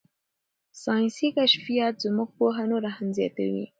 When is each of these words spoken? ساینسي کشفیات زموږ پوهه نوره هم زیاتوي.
ساینسي 0.83 1.27
کشفیات 1.37 1.95
زموږ 2.05 2.29
پوهه 2.37 2.63
نوره 2.71 2.89
هم 2.95 3.07
زیاتوي. 3.17 3.65